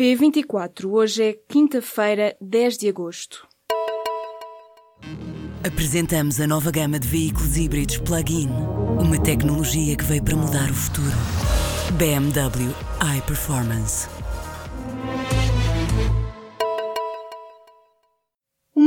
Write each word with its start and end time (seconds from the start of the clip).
P24, 0.00 0.84
hoje 0.92 1.24
é 1.24 1.32
quinta-feira, 1.48 2.36
10 2.40 2.78
de 2.78 2.88
agosto. 2.88 3.44
Apresentamos 5.66 6.40
a 6.40 6.46
nova 6.46 6.70
gama 6.70 7.00
de 7.00 7.08
veículos 7.08 7.56
híbridos 7.56 7.98
plug-in. 7.98 8.48
Uma 9.00 9.20
tecnologia 9.20 9.96
que 9.96 10.04
veio 10.04 10.22
para 10.22 10.36
mudar 10.36 10.70
o 10.70 10.74
futuro. 10.74 11.16
BMW 11.98 12.72
iPerformance. 13.18 14.17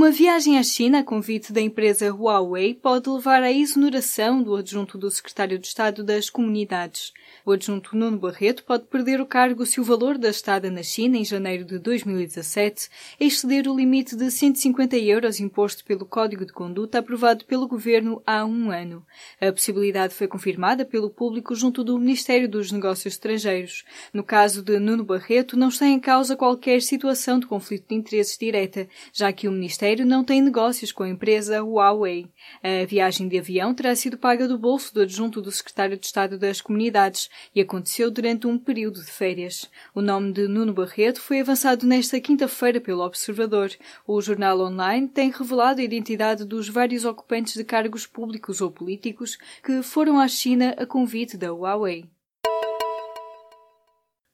Uma 0.01 0.09
viagem 0.09 0.57
à 0.57 0.63
China 0.63 0.97
a 0.97 1.03
convite 1.03 1.53
da 1.53 1.61
empresa 1.61 2.11
Huawei 2.11 2.73
pode 2.73 3.07
levar 3.07 3.43
à 3.43 3.51
exoneração 3.51 4.41
do 4.41 4.55
adjunto 4.55 4.97
do 4.97 5.11
secretário 5.11 5.59
de 5.59 5.67
Estado 5.67 6.03
das 6.03 6.27
Comunidades. 6.27 7.13
O 7.45 7.51
adjunto 7.51 7.95
Nuno 7.95 8.17
Barreto 8.17 8.63
pode 8.63 8.85
perder 8.85 9.21
o 9.21 9.27
cargo 9.27 9.63
se 9.63 9.79
o 9.79 9.83
valor 9.83 10.17
da 10.17 10.29
estada 10.29 10.71
na 10.71 10.81
China 10.81 11.17
em 11.17 11.23
janeiro 11.23 11.63
de 11.63 11.77
2017 11.77 12.89
exceder 13.19 13.67
o 13.67 13.75
limite 13.75 14.15
de 14.15 14.31
150 14.31 14.97
euros 14.97 15.39
imposto 15.39 15.85
pelo 15.85 16.03
Código 16.03 16.47
de 16.47 16.51
Conduta 16.51 16.97
aprovado 16.97 17.45
pelo 17.45 17.67
Governo 17.67 18.23
há 18.25 18.43
um 18.43 18.71
ano. 18.71 19.05
A 19.39 19.51
possibilidade 19.51 20.15
foi 20.15 20.27
confirmada 20.27 20.83
pelo 20.83 21.11
público 21.11 21.53
junto 21.53 21.83
do 21.83 21.99
Ministério 21.99 22.49
dos 22.49 22.71
Negócios 22.71 23.13
Estrangeiros. 23.13 23.85
No 24.11 24.23
caso 24.23 24.63
de 24.63 24.79
Nuno 24.79 25.03
Barreto, 25.03 25.55
não 25.55 25.69
está 25.69 25.85
em 25.85 25.99
causa 25.99 26.35
qualquer 26.35 26.81
situação 26.81 27.39
de 27.39 27.45
conflito 27.45 27.89
de 27.89 27.95
interesses 27.95 28.35
direta, 28.35 28.89
já 29.13 29.31
que 29.31 29.47
o 29.47 29.51
Ministério 29.51 29.90
não 29.99 30.23
tem 30.23 30.41
negócios 30.41 30.91
com 30.91 31.03
a 31.03 31.09
empresa 31.09 31.61
Huawei. 31.61 32.29
A 32.63 32.85
viagem 32.85 33.27
de 33.27 33.37
avião 33.37 33.73
terá 33.73 33.95
sido 33.95 34.17
paga 34.17 34.47
do 34.47 34.57
bolso 34.57 34.93
do 34.93 35.01
adjunto 35.01 35.41
do 35.41 35.51
Secretário 35.51 35.97
de 35.97 36.05
Estado 36.05 36.37
das 36.37 36.61
Comunidades, 36.61 37.29
e 37.53 37.59
aconteceu 37.59 38.09
durante 38.09 38.47
um 38.47 38.57
período 38.57 39.03
de 39.03 39.11
férias. 39.11 39.69
O 39.93 40.01
nome 40.01 40.31
de 40.31 40.47
Nuno 40.47 40.73
Barreto 40.73 41.19
foi 41.19 41.41
avançado 41.41 41.85
nesta 41.85 42.19
quinta-feira 42.19 42.79
pelo 42.79 43.03
Observador. 43.03 43.71
O 44.07 44.21
jornal 44.21 44.59
online 44.61 45.07
tem 45.07 45.29
revelado 45.29 45.81
a 45.81 45.83
identidade 45.83 46.45
dos 46.45 46.69
vários 46.69 47.03
ocupantes 47.03 47.55
de 47.55 47.63
cargos 47.63 48.07
públicos 48.07 48.61
ou 48.61 48.71
políticos 48.71 49.37
que 49.63 49.83
foram 49.83 50.19
à 50.19 50.27
China 50.27 50.73
a 50.77 50.85
convite 50.85 51.35
da 51.35 51.51
Huawei. 51.51 52.09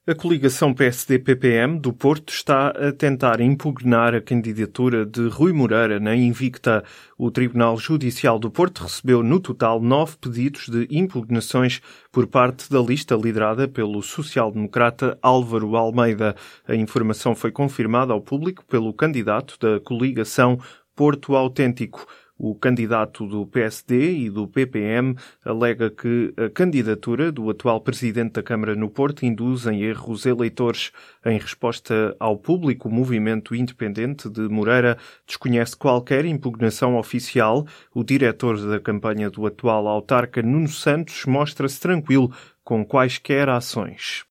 A 0.09 0.15
coligação 0.15 0.73
PSD-PPM 0.73 1.81
do 1.81 1.91
Porto 1.91 2.31
está 2.31 2.69
a 2.69 2.93
tentar 2.93 3.41
impugnar 3.41 4.15
a 4.15 4.21
candidatura 4.21 5.05
de 5.05 5.27
Rui 5.27 5.51
Moreira 5.51 5.99
na 5.99 6.15
Invicta. 6.15 6.81
O 7.17 7.29
Tribunal 7.29 7.77
Judicial 7.77 8.39
do 8.39 8.49
Porto 8.49 8.83
recebeu 8.83 9.21
no 9.21 9.37
total 9.37 9.81
nove 9.81 10.15
pedidos 10.15 10.69
de 10.69 10.87
impugnações 10.89 11.81
por 12.09 12.25
parte 12.25 12.71
da 12.71 12.79
lista 12.79 13.15
liderada 13.15 13.67
pelo 13.67 14.01
social-democrata 14.01 15.19
Álvaro 15.21 15.75
Almeida. 15.75 16.37
A 16.65 16.73
informação 16.73 17.35
foi 17.35 17.51
confirmada 17.51 18.13
ao 18.13 18.21
público 18.21 18.63
pelo 18.65 18.93
candidato 18.93 19.59
da 19.59 19.77
coligação 19.81 20.57
Porto 20.95 21.35
Autêntico. 21.35 22.07
O 22.37 22.53
candidato 22.53 23.25
do 23.25 23.47
PSD 23.47 24.11
e 24.11 24.29
do 24.29 24.47
PPM 24.47 25.15
alega 25.43 25.89
que 25.89 26.31
a 26.37 26.49
candidatura 26.49 27.31
do 27.31 27.49
atual 27.49 27.81
presidente 27.81 28.33
da 28.33 28.43
Câmara 28.43 28.75
no 28.75 28.89
Porto 28.89 29.25
induz 29.25 29.65
em 29.65 29.81
erro 29.81 30.11
os 30.11 30.25
eleitores. 30.25 30.91
Em 31.25 31.39
resposta 31.39 32.15
ao 32.19 32.37
público, 32.37 32.89
o 32.89 32.91
movimento 32.91 33.55
independente 33.55 34.29
de 34.29 34.41
Moreira 34.41 34.99
desconhece 35.25 35.75
qualquer 35.75 36.25
impugnação 36.25 36.95
oficial. 36.95 37.65
O 37.91 38.03
diretor 38.03 38.59
da 38.59 38.79
campanha 38.79 39.31
do 39.31 39.45
atual 39.47 39.87
autarca 39.87 40.43
Nuno 40.43 40.69
Santos 40.69 41.25
mostra-se 41.25 41.79
tranquilo 41.79 42.31
com 42.63 42.85
quaisquer 42.85 43.49
ações. 43.49 44.26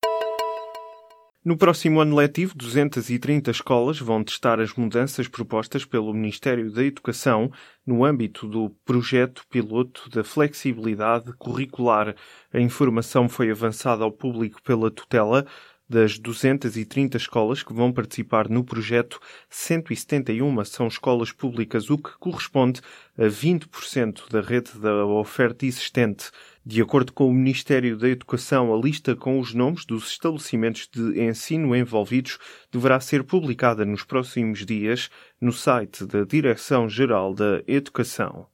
No 1.47 1.55
próximo 1.55 2.01
ano 2.01 2.13
letivo, 2.13 2.53
230 2.57 3.49
escolas 3.51 3.97
vão 4.01 4.21
testar 4.21 4.59
as 4.59 4.73
mudanças 4.73 5.29
propostas 5.29 5.85
pelo 5.85 6.13
Ministério 6.13 6.69
da 6.69 6.83
Educação 6.83 7.49
no 7.85 8.03
âmbito 8.03 8.45
do 8.45 8.69
projeto 8.83 9.47
piloto 9.49 10.09
da 10.09 10.25
flexibilidade 10.25 11.31
curricular. 11.37 12.13
A 12.53 12.59
informação 12.59 13.29
foi 13.29 13.49
avançada 13.49 14.03
ao 14.03 14.11
público 14.11 14.61
pela 14.61 14.91
tutela 14.91 15.47
das 15.89 16.19
230 16.19 17.17
escolas 17.17 17.63
que 17.63 17.73
vão 17.73 17.93
participar 17.93 18.49
no 18.49 18.63
projeto, 18.63 19.19
171 19.49 20.65
são 20.65 20.87
escolas 20.87 21.31
públicas, 21.31 21.89
o 21.89 21.97
que 21.97 22.17
corresponde 22.19 22.81
a 23.17 23.23
20% 23.23 24.29
da 24.29 24.41
rede 24.41 24.77
da 24.79 25.05
oferta 25.05 25.65
existente. 25.65 26.29
De 26.65 26.81
acordo 26.81 27.13
com 27.13 27.29
o 27.29 27.33
Ministério 27.33 27.97
da 27.97 28.09
Educação, 28.09 28.73
a 28.73 28.77
lista 28.77 29.15
com 29.15 29.39
os 29.39 29.53
nomes 29.53 29.85
dos 29.85 30.11
estabelecimentos 30.11 30.89
de 30.91 31.21
ensino 31.21 31.73
envolvidos 31.73 32.37
deverá 32.71 32.99
ser 32.99 33.23
publicada 33.23 33.85
nos 33.85 34.03
próximos 34.03 34.65
dias 34.65 35.09
no 35.39 35.53
site 35.53 36.05
da 36.05 36.25
Direção-Geral 36.25 37.33
da 37.33 37.63
Educação. 37.65 38.47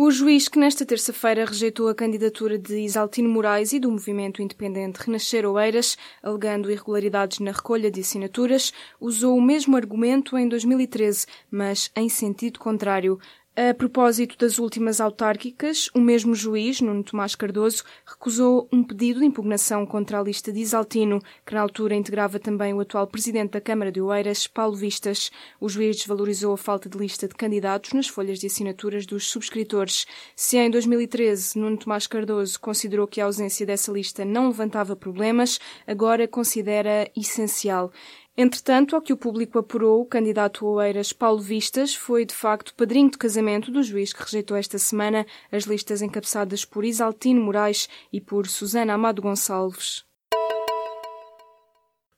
O 0.00 0.12
juiz 0.12 0.46
que 0.46 0.60
nesta 0.60 0.86
terça-feira 0.86 1.44
rejeitou 1.44 1.88
a 1.88 1.94
candidatura 1.94 2.56
de 2.56 2.78
Isaltino 2.84 3.28
Moraes 3.28 3.72
e 3.72 3.80
do 3.80 3.90
movimento 3.90 4.40
independente 4.40 5.00
Renascer 5.00 5.44
Oeiras, 5.44 5.98
alegando 6.22 6.70
irregularidades 6.70 7.40
na 7.40 7.50
recolha 7.50 7.90
de 7.90 8.02
assinaturas, 8.02 8.72
usou 9.00 9.36
o 9.36 9.42
mesmo 9.42 9.74
argumento 9.76 10.38
em 10.38 10.48
2013, 10.48 11.26
mas 11.50 11.90
em 11.96 12.08
sentido 12.08 12.60
contrário. 12.60 13.18
A 13.60 13.74
propósito 13.74 14.38
das 14.38 14.60
últimas 14.60 15.00
autárquicas, 15.00 15.90
o 15.92 15.98
mesmo 15.98 16.32
juiz, 16.32 16.80
Nuno 16.80 17.02
Tomás 17.02 17.34
Cardoso, 17.34 17.82
recusou 18.06 18.68
um 18.70 18.84
pedido 18.84 19.18
de 19.18 19.26
impugnação 19.26 19.84
contra 19.84 20.20
a 20.20 20.22
lista 20.22 20.52
de 20.52 20.60
Isaltino, 20.60 21.20
que 21.44 21.54
na 21.54 21.62
altura 21.62 21.96
integrava 21.96 22.38
também 22.38 22.72
o 22.72 22.78
atual 22.78 23.08
presidente 23.08 23.50
da 23.50 23.60
Câmara 23.60 23.90
de 23.90 24.00
Oeiras, 24.00 24.46
Paulo 24.46 24.76
Vistas. 24.76 25.32
O 25.60 25.68
juiz 25.68 25.96
desvalorizou 25.96 26.54
a 26.54 26.56
falta 26.56 26.88
de 26.88 26.96
lista 26.96 27.26
de 27.26 27.34
candidatos 27.34 27.94
nas 27.94 28.06
folhas 28.06 28.38
de 28.38 28.46
assinaturas 28.46 29.04
dos 29.04 29.26
subscritores. 29.26 30.06
Se 30.36 30.56
em 30.56 30.70
2013 30.70 31.58
Nuno 31.58 31.78
Tomás 31.78 32.06
Cardoso 32.06 32.60
considerou 32.60 33.08
que 33.08 33.20
a 33.20 33.24
ausência 33.24 33.66
dessa 33.66 33.90
lista 33.90 34.24
não 34.24 34.46
levantava 34.46 34.94
problemas, 34.94 35.58
agora 35.84 36.28
considera 36.28 37.10
essencial. 37.16 37.90
Entretanto, 38.40 38.94
ao 38.94 39.02
que 39.02 39.12
o 39.12 39.16
público 39.16 39.58
apurou, 39.58 40.00
o 40.00 40.06
candidato 40.06 40.64
Oeiras 40.64 41.12
Paulo 41.12 41.40
Vistas 41.40 41.92
foi, 41.96 42.24
de 42.24 42.32
facto, 42.32 42.72
padrinho 42.72 43.10
de 43.10 43.18
casamento 43.18 43.68
do 43.72 43.82
juiz 43.82 44.12
que 44.12 44.22
rejeitou 44.22 44.56
esta 44.56 44.78
semana 44.78 45.26
as 45.50 45.64
listas 45.64 46.02
encabeçadas 46.02 46.64
por 46.64 46.84
Isaltino 46.84 47.42
Moraes 47.42 47.88
e 48.12 48.20
por 48.20 48.46
Susana 48.46 48.94
Amado 48.94 49.20
Gonçalves. 49.20 50.06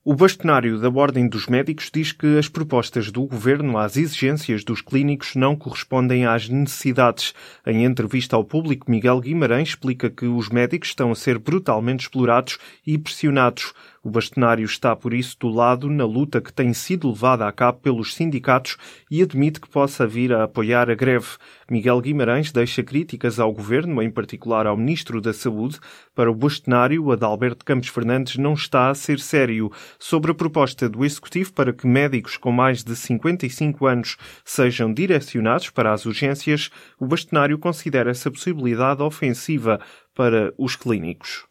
O 0.03 0.15
bastonário 0.15 0.79
da 0.79 0.89
Ordem 0.89 1.29
dos 1.29 1.47
Médicos 1.47 1.91
diz 1.93 2.11
que 2.11 2.39
as 2.39 2.49
propostas 2.49 3.11
do 3.11 3.27
governo 3.27 3.77
às 3.77 3.99
exigências 3.99 4.65
dos 4.65 4.81
clínicos 4.81 5.37
não 5.37 5.55
correspondem 5.55 6.25
às 6.25 6.49
necessidades. 6.49 7.35
Em 7.67 7.85
entrevista 7.85 8.35
ao 8.35 8.43
público, 8.43 8.91
Miguel 8.91 9.21
Guimarães 9.21 9.69
explica 9.69 10.09
que 10.09 10.25
os 10.25 10.49
médicos 10.49 10.89
estão 10.89 11.13
a 11.13 11.15
ser 11.15 11.39
brutalmente 11.39 12.05
explorados 12.05 12.59
e 12.87 12.97
pressionados. 12.97 13.75
O 14.03 14.09
bastonário 14.09 14.65
está, 14.65 14.97
por 14.97 15.13
isso, 15.13 15.37
do 15.39 15.49
lado 15.49 15.91
na 15.91 16.07
luta 16.07 16.41
que 16.41 16.51
tem 16.51 16.73
sido 16.73 17.11
levada 17.11 17.47
a 17.47 17.53
cabo 17.53 17.81
pelos 17.81 18.15
sindicatos 18.15 18.79
e 19.11 19.21
admite 19.21 19.61
que 19.61 19.69
possa 19.69 20.07
vir 20.07 20.33
a 20.33 20.45
apoiar 20.45 20.89
a 20.89 20.95
greve. 20.95 21.29
Miguel 21.71 22.01
Guimarães 22.01 22.51
deixa 22.51 22.83
críticas 22.83 23.39
ao 23.39 23.53
governo, 23.53 24.03
em 24.03 24.11
particular 24.11 24.67
ao 24.67 24.75
ministro 24.75 25.21
da 25.21 25.35
Saúde. 25.35 25.79
Para 26.15 26.31
o 26.31 26.35
bastonário, 26.35 27.13
Adalberto 27.13 27.63
Campos 27.63 27.89
Fernandes 27.91 28.39
não 28.39 28.55
está 28.55 28.89
a 28.89 28.95
ser 28.95 29.21
sério 29.21 29.71
sobre 29.99 30.31
a 30.31 30.35
proposta 30.35 30.89
do 30.89 31.05
executivo 31.05 31.53
para 31.53 31.71
que 31.71 31.87
médicos 31.87 32.39
com 32.39 32.51
mais 32.51 32.83
de 32.83 32.97
55 32.97 33.87
anos 33.87 34.17
sejam 34.47 34.95
direcionados 34.95 35.69
para 35.69 35.93
as 35.93 36.07
urgências. 36.07 36.71
O 36.99 37.07
bastonário 37.07 37.59
considera 37.59 38.11
essa 38.11 38.31
possibilidade 38.31 39.03
ofensiva 39.03 39.79
para 40.15 40.55
os 40.57 40.75
clínicos. 40.75 41.50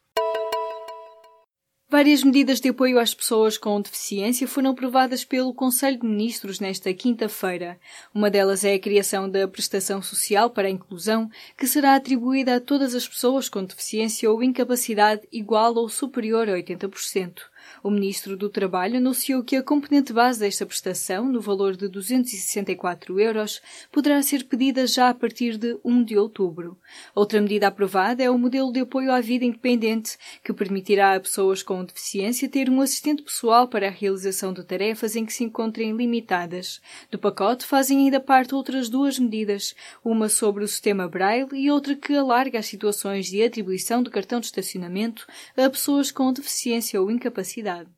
Várias 1.99 2.23
medidas 2.23 2.61
de 2.61 2.69
apoio 2.69 2.97
às 2.97 3.13
pessoas 3.13 3.57
com 3.57 3.81
deficiência 3.81 4.47
foram 4.47 4.69
aprovadas 4.69 5.25
pelo 5.25 5.53
Conselho 5.53 5.99
de 5.99 6.07
Ministros 6.07 6.57
nesta 6.57 6.93
quinta-feira. 6.93 7.77
Uma 8.13 8.29
delas 8.29 8.63
é 8.63 8.73
a 8.75 8.79
criação 8.79 9.29
da 9.29 9.45
prestação 9.49 10.01
social 10.01 10.49
para 10.49 10.69
a 10.69 10.71
inclusão, 10.71 11.29
que 11.57 11.67
será 11.67 11.95
atribuída 11.95 12.55
a 12.55 12.61
todas 12.61 12.95
as 12.95 13.05
pessoas 13.05 13.49
com 13.49 13.65
deficiência 13.65 14.31
ou 14.31 14.41
incapacidade 14.41 15.27
igual 15.29 15.75
ou 15.75 15.89
superior 15.89 16.47
a 16.47 16.53
80%. 16.53 17.41
O 17.83 17.89
Ministro 17.89 18.35
do 18.35 18.49
Trabalho 18.49 18.97
anunciou 18.97 19.43
que 19.43 19.55
a 19.55 19.63
componente 19.63 20.11
base 20.11 20.39
desta 20.39 20.65
prestação, 20.65 21.25
no 21.29 21.39
valor 21.39 21.77
de 21.77 21.87
264 21.87 23.19
euros, 23.19 23.61
poderá 23.91 24.21
ser 24.21 24.43
pedida 24.43 24.85
já 24.87 25.09
a 25.09 25.13
partir 25.13 25.57
de 25.57 25.77
1 25.83 26.03
de 26.03 26.17
outubro. 26.17 26.77
Outra 27.15 27.39
medida 27.39 27.67
aprovada 27.67 28.23
é 28.23 28.29
o 28.29 28.37
modelo 28.37 28.71
de 28.71 28.81
apoio 28.81 29.11
à 29.11 29.21
vida 29.21 29.45
independente, 29.45 30.17
que 30.43 30.51
permitirá 30.51 31.15
a 31.15 31.19
pessoas 31.19 31.63
com 31.63 31.85
deficiência 31.85 32.49
ter 32.49 32.69
um 32.69 32.81
assistente 32.81 33.23
pessoal 33.23 33.67
para 33.67 33.87
a 33.87 33.91
realização 33.91 34.51
de 34.51 34.63
tarefas 34.63 35.15
em 35.15 35.25
que 35.25 35.33
se 35.33 35.43
encontrem 35.43 35.95
limitadas. 35.95 36.81
Do 37.11 37.19
pacote 37.19 37.65
fazem 37.65 37.99
ainda 37.99 38.19
parte 38.19 38.55
outras 38.55 38.89
duas 38.89 39.17
medidas, 39.19 39.75
uma 40.03 40.27
sobre 40.27 40.63
o 40.63 40.67
sistema 40.67 41.07
Braille 41.07 41.47
e 41.53 41.71
outra 41.71 41.95
que 41.95 42.15
alarga 42.15 42.59
as 42.59 42.65
situações 42.65 43.27
de 43.27 43.43
atribuição 43.43 44.03
de 44.03 44.09
cartão 44.09 44.39
de 44.39 44.47
estacionamento 44.47 45.27
a 45.55 45.69
pessoas 45.69 46.11
com 46.11 46.33
deficiência 46.33 46.99
ou 47.01 47.11
incapacidade 47.11 47.58
cidade. 47.59 47.89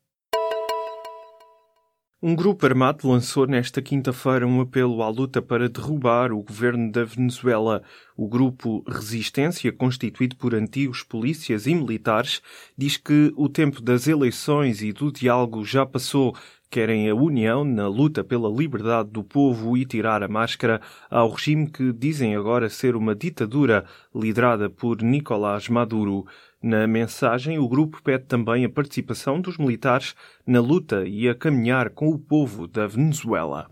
Um 2.24 2.36
grupo 2.36 2.64
armado 2.66 3.08
lançou 3.08 3.48
nesta 3.48 3.82
quinta-feira 3.82 4.46
um 4.46 4.60
apelo 4.60 5.02
à 5.02 5.08
luta 5.08 5.42
para 5.42 5.68
derrubar 5.68 6.32
o 6.32 6.42
governo 6.42 6.90
da 6.90 7.04
Venezuela. 7.04 7.82
O 8.16 8.28
grupo 8.28 8.84
Resistência, 8.86 9.72
constituído 9.72 10.36
por 10.36 10.54
antigos 10.54 11.02
polícias 11.02 11.66
e 11.66 11.74
militares, 11.74 12.40
diz 12.78 12.96
que 12.96 13.32
o 13.36 13.48
tempo 13.48 13.82
das 13.82 14.06
eleições 14.06 14.82
e 14.82 14.92
do 14.92 15.10
diálogo 15.10 15.64
já 15.64 15.84
passou. 15.84 16.36
Querem 16.70 17.10
a 17.10 17.14
união 17.14 17.64
na 17.64 17.86
luta 17.86 18.24
pela 18.24 18.48
liberdade 18.48 19.10
do 19.10 19.22
povo 19.22 19.76
e 19.76 19.84
tirar 19.84 20.22
a 20.22 20.28
máscara 20.28 20.80
ao 21.10 21.28
regime 21.28 21.68
que 21.68 21.92
dizem 21.92 22.34
agora 22.34 22.70
ser 22.70 22.96
uma 22.96 23.14
ditadura 23.14 23.84
liderada 24.14 24.70
por 24.70 25.02
Nicolás 25.02 25.68
Maduro. 25.68 26.24
Na 26.62 26.86
mensagem, 26.86 27.58
o 27.58 27.68
grupo 27.68 28.00
pede 28.02 28.24
também 28.26 28.64
a 28.64 28.70
participação 28.70 29.40
dos 29.40 29.58
militares 29.58 30.14
na 30.46 30.60
luta 30.60 31.04
e 31.04 31.28
a 31.28 31.34
caminhar 31.34 31.90
com 31.90 32.08
o 32.08 32.18
povo 32.18 32.68
da 32.68 32.86
Venezuela. 32.86 33.68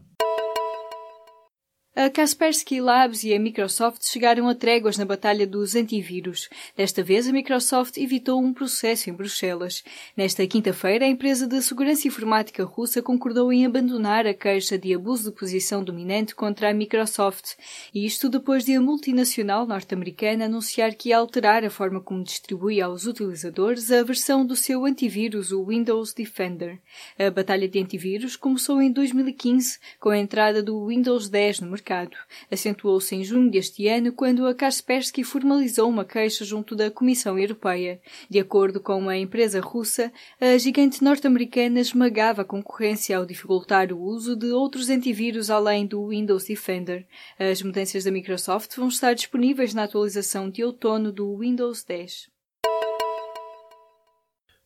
A 1.97 2.09
Kaspersky 2.09 2.81
Labs 2.81 3.25
e 3.25 3.35
a 3.35 3.41
Microsoft 3.41 4.05
chegaram 4.05 4.49
a 4.49 4.55
tréguas 4.55 4.97
na 4.97 5.05
batalha 5.05 5.45
dos 5.45 5.75
antivírus. 5.75 6.49
Desta 6.77 7.03
vez, 7.03 7.27
a 7.27 7.33
Microsoft 7.33 7.97
evitou 7.97 8.41
um 8.41 8.55
processo 8.55 9.11
em 9.11 9.13
Bruxelas. 9.13 9.83
Nesta 10.17 10.47
quinta-feira, 10.47 11.05
a 11.05 11.09
empresa 11.09 11.49
de 11.49 11.61
segurança 11.61 12.07
informática 12.07 12.63
russa 12.63 13.03
concordou 13.03 13.53
em 13.53 13.67
abandonar 13.67 14.25
a 14.25 14.33
queixa 14.33 14.79
de 14.79 14.95
abuso 14.95 15.31
de 15.31 15.37
posição 15.37 15.83
dominante 15.83 16.33
contra 16.33 16.71
a 16.71 16.73
Microsoft. 16.73 17.57
E 17.93 18.07
isto 18.07 18.29
depois 18.29 18.65
de 18.65 18.77
a 18.77 18.81
multinacional 18.81 19.67
norte-americana 19.67 20.45
anunciar 20.45 20.95
que 20.95 21.09
ia 21.09 21.19
alterar 21.19 21.65
a 21.65 21.71
forma 21.71 22.01
como 22.01 22.23
distribui 22.23 22.81
aos 22.81 23.05
utilizadores 23.05 23.91
a 23.91 24.05
versão 24.05 24.47
do 24.47 24.55
seu 24.55 24.85
antivírus, 24.85 25.51
o 25.51 25.65
Windows 25.67 26.15
Defender. 26.15 26.79
A 27.19 27.33
batalha 27.33 27.69
de 27.69 27.81
antivírus 27.81 28.37
começou 28.37 28.81
em 28.81 28.93
2015 28.93 29.81
com 29.99 30.11
a 30.11 30.19
entrada 30.19 30.63
do 30.63 30.87
Windows 30.87 31.29
10 31.29 31.61
no 31.61 31.67
mercado 31.67 31.80
mercado. 31.81 32.17
Acentuou-se 32.51 33.15
em 33.15 33.25
junho 33.25 33.51
deste 33.51 33.89
ano, 33.89 34.13
quando 34.13 34.47
a 34.47 34.55
Kaspersky 34.55 35.25
formalizou 35.25 35.89
uma 35.89 36.05
queixa 36.05 36.45
junto 36.45 36.77
da 36.77 36.91
Comissão 36.91 37.39
Europeia. 37.39 38.01
De 38.29 38.39
acordo 38.39 38.81
com 38.81 39.09
a 39.09 39.17
empresa 39.17 39.61
russa, 39.61 40.13
a 40.41 40.57
gigante 40.59 41.03
norte-americana 41.03 41.81
esmagava 41.81 42.43
a 42.43 42.45
concorrência 42.45 43.17
ao 43.17 43.27
dificultar 43.27 43.93
o 43.93 44.01
uso 44.01 44.37
de 44.37 44.53
outros 44.53 44.91
antivírus 44.91 45.51
além 45.51 45.87
do 45.87 46.09
Windows 46.09 46.45
Defender. 46.45 47.07
As 47.39 47.63
mudanças 47.63 48.05
da 48.05 48.11
Microsoft 48.11 48.77
vão 48.77 48.89
estar 48.89 49.15
disponíveis 49.15 49.73
na 49.73 49.85
atualização 49.85 50.51
de 50.51 50.63
outono 50.63 51.11
do 51.11 51.37
Windows 51.39 51.83
10. 51.83 52.29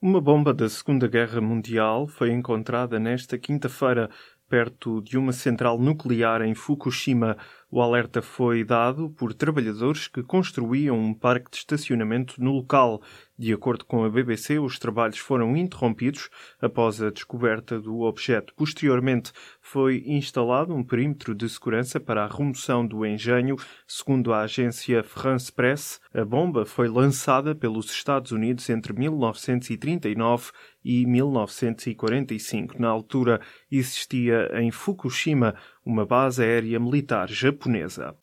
Uma 0.06 0.20
bomba 0.20 0.52
da 0.52 0.68
Segunda 0.68 1.08
Guerra 1.08 1.40
Mundial 1.40 2.06
foi 2.06 2.30
encontrada 2.30 3.00
nesta 3.00 3.38
quinta-feira 3.38 4.10
perto 4.54 5.02
de 5.02 5.18
uma 5.18 5.32
central 5.32 5.80
nuclear 5.80 6.42
em 6.42 6.54
Fukushima. 6.54 7.36
O 7.76 7.82
alerta 7.82 8.22
foi 8.22 8.62
dado 8.62 9.10
por 9.10 9.34
trabalhadores 9.34 10.06
que 10.06 10.22
construíam 10.22 10.96
um 10.96 11.12
parque 11.12 11.50
de 11.50 11.56
estacionamento 11.56 12.40
no 12.40 12.52
local. 12.52 13.02
De 13.36 13.52
acordo 13.52 13.84
com 13.84 14.04
a 14.04 14.08
BBC, 14.08 14.60
os 14.60 14.78
trabalhos 14.78 15.18
foram 15.18 15.56
interrompidos 15.56 16.30
após 16.62 17.02
a 17.02 17.10
descoberta 17.10 17.80
do 17.80 18.02
objeto. 18.02 18.54
Posteriormente, 18.54 19.32
foi 19.60 20.04
instalado 20.06 20.72
um 20.72 20.84
perímetro 20.84 21.34
de 21.34 21.48
segurança 21.48 21.98
para 21.98 22.22
a 22.22 22.28
remoção 22.28 22.86
do 22.86 23.04
engenho. 23.04 23.56
Segundo 23.88 24.32
a 24.32 24.42
agência 24.42 25.02
France 25.02 25.50
Press, 25.50 26.00
a 26.14 26.24
bomba 26.24 26.64
foi 26.64 26.86
lançada 26.86 27.56
pelos 27.56 27.90
Estados 27.90 28.30
Unidos 28.30 28.70
entre 28.70 28.92
1939 28.92 30.52
e 30.84 31.04
1945. 31.04 32.80
Na 32.80 32.88
altura, 32.88 33.40
existia 33.68 34.48
em 34.60 34.70
Fukushima 34.70 35.56
uma 35.84 36.06
base 36.06 36.42
aérea 36.42 36.80
militar 36.80 37.28
japonesa. 37.28 38.16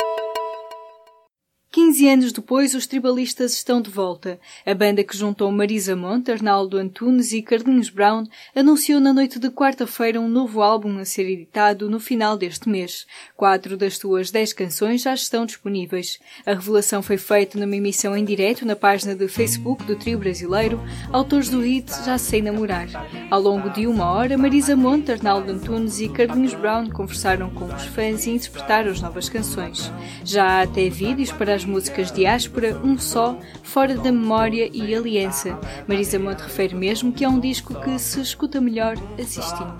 15 1.91 2.07
anos 2.07 2.31
depois, 2.31 2.73
os 2.73 2.87
tribalistas 2.87 3.51
estão 3.51 3.81
de 3.81 3.89
volta. 3.89 4.39
A 4.65 4.73
banda 4.73 5.03
que 5.03 5.17
juntou 5.17 5.51
Marisa 5.51 5.93
Monte, 5.93 6.31
Arnaldo 6.31 6.77
Antunes 6.77 7.33
e 7.33 7.41
Carlinhos 7.41 7.89
Brown 7.89 8.23
anunciou 8.55 9.01
na 9.01 9.11
noite 9.11 9.37
de 9.37 9.49
quarta-feira 9.49 10.17
um 10.17 10.29
novo 10.29 10.61
álbum 10.61 10.99
a 10.99 11.03
ser 11.03 11.29
editado 11.29 11.89
no 11.89 11.99
final 11.99 12.37
deste 12.37 12.69
mês. 12.69 13.05
Quatro 13.35 13.75
das 13.75 13.97
suas 13.97 14.31
dez 14.31 14.53
canções 14.53 15.01
já 15.01 15.13
estão 15.13 15.45
disponíveis. 15.45 16.17
A 16.45 16.53
revelação 16.53 17.03
foi 17.03 17.17
feita 17.17 17.59
numa 17.59 17.75
emissão 17.75 18.15
em 18.15 18.23
direto 18.23 18.65
na 18.65 18.77
página 18.77 19.13
de 19.13 19.27
Facebook 19.27 19.83
do 19.83 19.97
trio 19.97 20.17
brasileiro, 20.17 20.79
autores 21.11 21.49
do 21.49 21.59
hit 21.59 21.91
Já 22.05 22.17
Sei 22.17 22.41
Namorar. 22.41 22.87
Ao 23.29 23.41
longo 23.41 23.69
de 23.69 23.85
uma 23.85 24.09
hora, 24.09 24.37
Marisa 24.37 24.77
Monte, 24.77 25.11
Arnaldo 25.11 25.51
Antunes 25.51 25.99
e 25.99 26.07
Carlinhos 26.07 26.53
Brown 26.53 26.89
conversaram 26.89 27.49
com 27.49 27.65
os 27.65 27.83
fãs 27.87 28.25
e 28.25 28.31
interpretaram 28.31 28.91
as 28.91 29.01
novas 29.01 29.27
canções. 29.27 29.91
Já 30.23 30.45
há 30.45 30.61
até 30.61 30.87
vídeos 30.87 31.33
para 31.33 31.53
as 31.53 31.65
músicas 31.81 32.11
Diáspora, 32.11 32.79
Um 32.83 32.97
Só, 32.97 33.39
Fora 33.63 33.95
da 33.95 34.11
Memória 34.11 34.69
e 34.71 34.93
Aliança. 34.93 35.57
Marisa 35.87 36.19
Monte 36.19 36.41
refere 36.41 36.75
mesmo 36.75 37.11
que 37.11 37.25
é 37.25 37.29
um 37.29 37.39
disco 37.39 37.73
que 37.73 37.97
se 37.97 38.21
escuta 38.21 38.61
melhor 38.61 38.95
assistindo. 39.19 39.73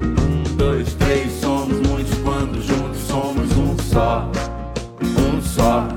Um, 0.00 0.56
dois, 0.56 0.94
três, 0.94 1.30
somos 1.32 1.78
muitos 1.86 2.14
quando 2.20 2.62
juntos 2.62 3.00
somos 3.02 3.52
um 3.52 3.76
só, 3.78 4.30
um 5.02 5.42
só. 5.42 5.95